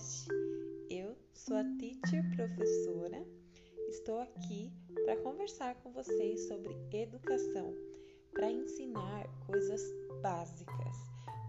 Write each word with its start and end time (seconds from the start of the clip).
podcast. 0.00 0.28
Eu 0.88 1.14
sou 1.34 1.56
a 1.56 1.64
teacher 1.78 2.24
professora. 2.34 3.22
Estou 3.90 4.18
aqui 4.20 4.72
para 5.04 5.16
conversar 5.18 5.74
com 5.82 5.92
vocês 5.92 6.48
sobre 6.48 6.74
educação, 6.92 7.74
para 8.32 8.50
ensinar 8.50 9.26
coisas 9.46 9.80
básicas, 10.22 10.96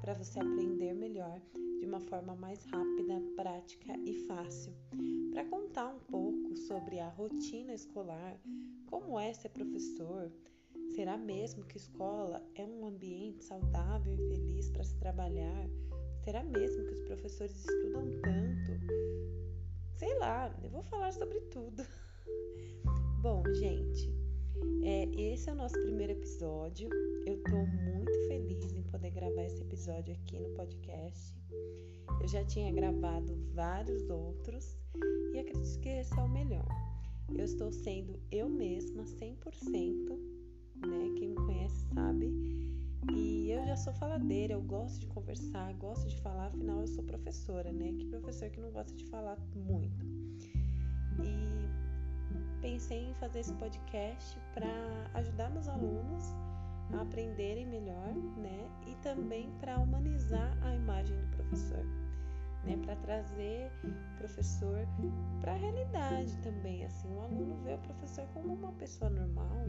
para 0.01 0.13
você 0.15 0.39
aprender 0.39 0.93
melhor 0.93 1.39
de 1.79 1.85
uma 1.85 2.01
forma 2.01 2.35
mais 2.35 2.63
rápida, 2.65 3.21
prática 3.35 3.97
e 4.05 4.13
fácil, 4.27 4.73
para 5.31 5.45
contar 5.45 5.87
um 5.87 5.99
pouco 5.99 6.55
sobre 6.55 6.99
a 6.99 7.09
rotina 7.09 7.73
escolar, 7.73 8.37
como 8.87 9.19
é 9.19 9.33
ser 9.33 9.49
professor, 9.49 10.31
Será 10.93 11.17
mesmo 11.17 11.63
que 11.63 11.77
escola 11.77 12.45
é 12.53 12.65
um 12.65 12.85
ambiente 12.85 13.45
saudável 13.45 14.13
e 14.13 14.17
feliz 14.17 14.69
para 14.69 14.83
se 14.83 14.93
trabalhar? 14.97 15.69
Será 16.23 16.43
mesmo 16.43 16.85
que 16.85 16.93
os 16.93 17.01
professores 17.01 17.55
estudam 17.55 18.11
tanto? 18.21 18.79
Sei 19.97 20.17
lá, 20.19 20.55
eu 20.63 20.69
vou 20.69 20.83
falar 20.83 21.11
sobre 21.13 21.39
tudo. 21.41 21.83
Bom, 23.23 23.43
gente, 23.55 24.07
é, 24.83 25.05
esse 25.19 25.49
é 25.49 25.53
o 25.53 25.55
nosso 25.55 25.73
primeiro 25.81 26.13
episódio. 26.13 26.89
Eu 27.25 27.41
tô 27.43 27.57
muito 27.65 28.27
feliz 28.27 28.71
em 28.71 28.83
poder 28.83 29.09
gravar 29.09 29.43
esse 29.45 29.63
episódio 29.63 30.13
aqui 30.13 30.39
no 30.39 30.49
podcast. 30.51 31.35
Eu 32.21 32.27
já 32.27 32.45
tinha 32.45 32.71
gravado 32.71 33.35
vários 33.53 34.07
outros 34.07 34.77
e 35.33 35.39
acredito 35.39 35.79
que 35.79 35.89
esse 35.89 36.19
é 36.19 36.21
o 36.21 36.29
melhor. 36.29 36.67
Eu 37.33 37.45
estou 37.45 37.71
sendo 37.71 38.19
eu 38.31 38.47
mesma 38.47 39.03
100%, 39.05 40.19
né? 40.85 41.15
Quem 41.17 41.29
me 41.29 41.35
conhece 41.35 41.87
sabe. 41.95 42.80
E 43.09 43.49
eu 43.51 43.65
já 43.65 43.75
sou 43.75 43.93
faladeira, 43.93 44.53
eu 44.53 44.61
gosto 44.61 44.99
de 44.99 45.07
conversar, 45.07 45.73
gosto 45.73 46.07
de 46.07 46.17
falar, 46.21 46.47
afinal 46.47 46.81
eu 46.81 46.87
sou 46.87 47.03
professora, 47.03 47.71
né? 47.71 47.93
Que 47.93 48.05
professor 48.05 48.49
que 48.49 48.59
não 48.59 48.71
gosta 48.71 48.95
de 48.95 49.05
falar 49.05 49.37
muito. 49.55 50.05
E 51.23 52.61
pensei 52.61 53.09
em 53.09 53.13
fazer 53.15 53.39
esse 53.39 53.53
podcast 53.53 54.39
para 54.53 54.69
ajudar 55.15 55.49
meus 55.49 55.67
alunos 55.67 56.25
a 56.93 57.01
aprenderem 57.01 57.65
melhor, 57.65 58.13
né? 58.37 58.69
E 58.85 58.95
também 58.97 59.51
para 59.59 59.79
humanizar 59.79 60.55
a 60.61 60.75
imagem 60.75 61.17
do 61.17 61.27
professor, 61.35 61.83
né? 62.63 62.77
Para 62.85 62.95
trazer 62.97 63.71
o 63.83 64.17
professor 64.17 64.87
para 65.39 65.53
a 65.53 65.57
realidade 65.57 66.37
também, 66.37 66.85
assim, 66.85 67.11
o 67.11 67.19
aluno 67.19 67.57
vê 67.63 67.73
o 67.73 67.79
professor 67.79 68.27
como 68.33 68.53
uma 68.53 68.71
pessoa 68.73 69.09
normal, 69.09 69.65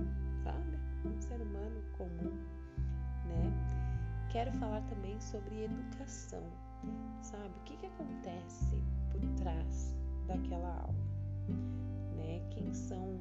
Quero 4.32 4.50
falar 4.52 4.80
também 4.88 5.20
sobre 5.20 5.64
educação, 5.64 6.42
sabe? 7.20 7.50
O 7.50 7.64
que 7.64 7.76
que 7.76 7.86
acontece 7.86 8.82
por 9.10 9.20
trás 9.36 9.94
daquela 10.26 10.74
aula? 10.80 11.12
né? 12.16 12.40
Quem 12.50 12.72
são 12.72 13.16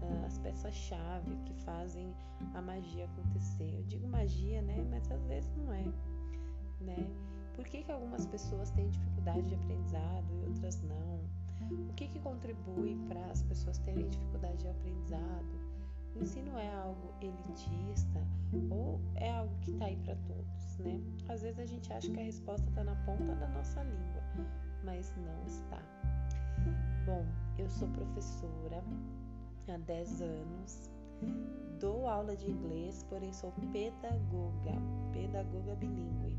uh, 0.00 0.24
as 0.24 0.38
peças-chave 0.38 1.36
que 1.44 1.54
fazem 1.64 2.14
a 2.54 2.62
magia 2.62 3.04
acontecer? 3.04 3.74
Eu 3.76 3.82
digo 3.84 4.08
magia, 4.08 4.62
né? 4.62 4.82
Mas 4.90 5.10
às 5.10 5.22
vezes 5.26 5.54
não 5.54 5.70
é, 5.70 5.84
né? 6.80 7.10
Por 7.54 7.66
que, 7.66 7.82
que 7.82 7.92
algumas 7.92 8.26
pessoas 8.26 8.70
têm 8.70 8.88
dificuldade 8.88 9.46
de 9.46 9.54
aprendizado 9.54 10.26
e 10.32 10.48
outras 10.48 10.82
não? 10.82 11.20
O 11.90 11.92
que, 11.94 12.08
que 12.08 12.18
contribui 12.20 12.96
para 13.06 13.24
as 13.26 13.42
pessoas 13.42 13.78
terem 13.78 14.08
dificuldade 14.08 14.58
de 14.58 14.68
aprendizado? 14.68 15.73
O 16.14 16.22
ensino 16.22 16.56
é 16.56 16.72
algo 16.74 17.12
elitista 17.20 18.24
ou 18.70 19.00
é 19.16 19.32
algo 19.32 19.52
que 19.60 19.72
está 19.72 19.86
aí 19.86 19.96
para 19.96 20.14
todos, 20.14 20.78
né? 20.78 21.00
Às 21.28 21.42
vezes 21.42 21.58
a 21.58 21.66
gente 21.66 21.92
acha 21.92 22.08
que 22.08 22.20
a 22.20 22.24
resposta 22.24 22.68
está 22.68 22.84
na 22.84 22.94
ponta 23.04 23.34
da 23.34 23.48
nossa 23.48 23.82
língua, 23.82 24.22
mas 24.84 25.12
não 25.16 25.44
está. 25.44 25.82
Bom, 27.04 27.26
eu 27.58 27.68
sou 27.68 27.88
professora 27.88 28.82
há 29.68 29.76
10 29.76 30.22
anos, 30.22 30.90
dou 31.80 32.06
aula 32.06 32.36
de 32.36 32.48
inglês, 32.48 33.04
porém 33.08 33.32
sou 33.32 33.52
pedagoga, 33.72 34.80
pedagoga 35.12 35.74
bilíngue. 35.74 36.38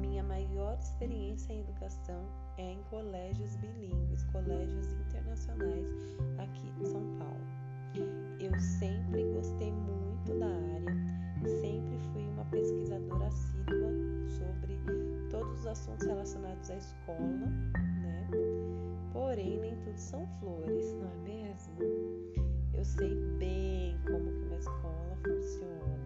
Minha 0.00 0.22
maior 0.22 0.78
experiência 0.78 1.52
em 1.52 1.60
educação 1.60 2.24
é 2.56 2.72
em 2.72 2.82
colégios 2.84 3.56
bilíngues, 3.56 4.24
colégios 4.26 4.92
internacionais 4.92 5.86
aqui 6.38 6.70
de 6.78 6.86
São 6.86 7.02
Paulo. 7.18 7.71
Eu 7.94 8.58
sempre 8.58 9.22
gostei 9.34 9.70
muito 9.70 10.38
da 10.38 10.46
área, 10.46 10.94
sempre 11.60 11.98
fui 12.12 12.26
uma 12.28 12.44
pesquisadora 12.46 13.26
assídua 13.26 13.90
sobre 14.28 14.78
todos 15.30 15.60
os 15.60 15.66
assuntos 15.66 16.06
relacionados 16.06 16.70
à 16.70 16.76
escola, 16.76 17.46
né? 18.02 18.30
Porém, 19.12 19.60
nem 19.60 19.76
tudo 19.76 19.98
são 19.98 20.26
flores, 20.40 20.94
não 20.94 21.10
é 21.10 21.16
mesmo? 21.16 21.74
Eu 22.72 22.84
sei 22.84 23.14
bem 23.38 23.98
como 24.06 24.32
que 24.32 24.46
uma 24.46 24.56
escola 24.56 25.16
funciona, 25.22 25.98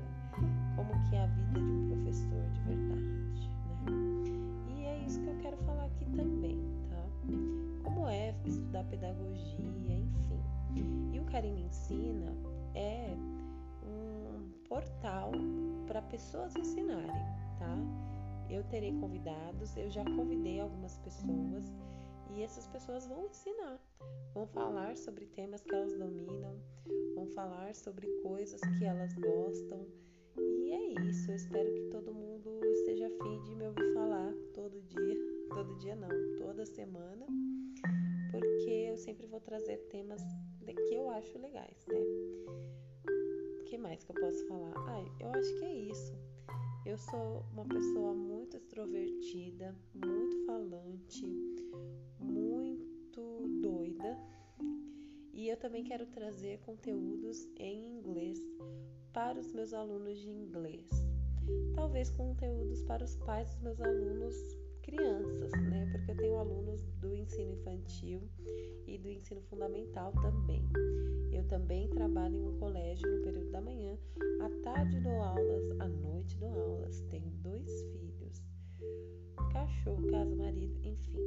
como 0.74 1.08
que 1.08 1.14
é 1.14 1.22
a 1.22 1.26
vida 1.26 1.60
de 1.60 1.72
um 1.72 1.88
professor 1.88 2.50
de 2.52 2.60
verdade, 2.62 3.50
né? 3.64 4.74
E 4.76 4.84
é 4.86 4.98
isso 5.06 5.20
que 5.20 5.28
eu 5.28 5.36
quero 5.36 5.56
falar 5.58 5.84
aqui 5.84 6.04
também, 6.16 6.58
tá? 6.90 7.06
Como 7.84 8.08
é 8.08 8.34
estudar 8.44 8.82
pedagogia. 8.84 9.95
E 11.12 11.18
o 11.18 11.24
Carinho 11.24 11.66
Ensina 11.66 12.36
é 12.74 13.14
um 13.82 14.50
portal 14.68 15.32
para 15.86 16.02
pessoas 16.02 16.54
ensinarem, 16.56 17.10
tá? 17.58 17.76
Eu 18.48 18.62
terei 18.64 18.92
convidados, 19.00 19.76
eu 19.76 19.90
já 19.90 20.04
convidei 20.04 20.60
algumas 20.60 20.98
pessoas 20.98 21.72
e 22.30 22.42
essas 22.42 22.66
pessoas 22.66 23.06
vão 23.06 23.26
ensinar, 23.26 23.80
vão 24.34 24.46
falar 24.46 24.96
sobre 24.96 25.26
temas 25.26 25.62
que 25.62 25.74
elas 25.74 25.92
dominam, 25.96 26.54
vão 27.14 27.26
falar 27.28 27.74
sobre 27.74 28.06
coisas 28.22 28.60
que 28.78 28.84
elas 28.84 29.14
gostam. 29.14 29.86
E 30.38 30.72
é 30.72 31.02
isso, 31.08 31.30
eu 31.30 31.36
espero 31.36 31.72
que 31.72 31.88
todo 31.90 32.12
mundo 32.12 32.60
esteja 32.72 33.06
afim 33.06 33.42
de 33.44 33.54
me 33.54 33.66
ouvir 33.66 33.94
falar 33.94 34.34
todo 34.52 34.80
dia, 34.82 35.16
todo 35.48 35.78
dia 35.78 35.96
não, 35.96 36.08
toda 36.36 36.66
semana, 36.66 37.26
porque 38.30 38.70
eu 38.90 38.96
sempre 38.98 39.26
vou 39.26 39.40
trazer 39.40 39.78
temas 39.88 40.22
que 40.74 40.94
eu 40.94 41.08
acho 41.10 41.38
legais, 41.38 41.86
né? 41.86 42.00
O 43.60 43.64
que 43.64 43.78
mais 43.78 44.02
que 44.04 44.10
eu 44.10 44.20
posso 44.20 44.46
falar? 44.46 44.72
Ah, 44.76 45.04
eu 45.20 45.28
acho 45.30 45.58
que 45.58 45.64
é 45.64 45.74
isso. 45.74 46.14
Eu 46.84 46.96
sou 46.98 47.44
uma 47.52 47.64
pessoa 47.64 48.14
muito 48.14 48.56
extrovertida, 48.56 49.74
muito 49.94 50.46
falante, 50.46 51.26
muito 52.20 53.60
doida. 53.60 54.16
E 55.32 55.48
eu 55.48 55.56
também 55.56 55.82
quero 55.84 56.06
trazer 56.06 56.60
conteúdos 56.60 57.48
em 57.56 57.98
inglês 57.98 58.38
para 59.12 59.38
os 59.38 59.52
meus 59.52 59.72
alunos 59.72 60.18
de 60.18 60.30
inglês. 60.30 60.88
Talvez 61.74 62.10
conteúdos 62.10 62.82
para 62.82 63.04
os 63.04 63.16
pais 63.16 63.48
dos 63.50 63.60
meus 63.60 63.80
alunos 63.80 64.34
crianças, 64.86 65.50
né? 65.52 65.88
Porque 65.90 66.12
eu 66.12 66.16
tenho 66.16 66.38
alunos 66.38 66.80
do 67.00 67.14
ensino 67.14 67.52
infantil 67.52 68.22
e 68.86 68.96
do 68.96 69.10
ensino 69.10 69.42
fundamental 69.42 70.12
também. 70.12 70.64
Eu 71.32 71.44
também 71.48 71.90
trabalho 71.90 72.36
em 72.36 72.46
um 72.46 72.58
colégio 72.58 73.10
no 73.10 73.22
período 73.24 73.50
da 73.50 73.60
manhã, 73.60 73.98
à 74.40 74.48
tarde 74.62 75.00
dou 75.00 75.20
aulas, 75.20 75.80
à 75.80 75.88
noite 75.88 76.38
dou 76.38 76.48
aulas. 76.48 77.00
Tenho 77.10 77.28
dois 77.42 77.68
filhos, 77.82 78.40
cachorro, 79.52 80.06
casa, 80.06 80.34
marido, 80.36 80.78
enfim. 80.84 81.18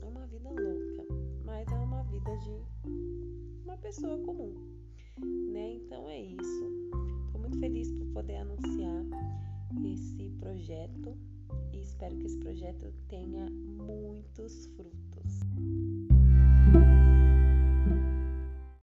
É 0.00 0.06
uma 0.06 0.26
vida 0.26 0.48
louca, 0.48 1.06
mas 1.44 1.70
é 1.70 1.76
uma 1.76 2.02
vida 2.04 2.36
de 2.38 3.62
uma 3.64 3.76
pessoa 3.76 4.18
comum, 4.24 4.54
né? 5.52 5.74
Então 5.74 6.08
é 6.08 6.18
isso. 6.18 6.64
Estou 7.26 7.40
muito 7.40 7.58
feliz 7.58 7.92
por 7.92 8.06
poder 8.06 8.36
anunciar 8.36 9.04
esse 9.84 10.30
projeto 10.40 11.16
e 11.72 11.80
espero 11.80 12.16
que 12.16 12.26
esse 12.26 12.38
projeto 12.38 12.92
tenha 13.08 13.48
muitos 13.50 14.66
frutos. 14.76 15.40